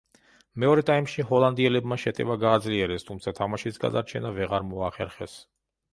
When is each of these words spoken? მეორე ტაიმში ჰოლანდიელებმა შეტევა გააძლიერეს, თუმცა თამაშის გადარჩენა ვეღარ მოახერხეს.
მეორე 0.61 0.83
ტაიმში 0.89 1.25
ჰოლანდიელებმა 1.31 1.99
შეტევა 2.05 2.37
გააძლიერეს, 2.45 3.07
თუმცა 3.11 3.35
თამაშის 3.41 3.81
გადარჩენა 3.87 4.33
ვეღარ 4.39 4.67
მოახერხეს. 4.71 5.41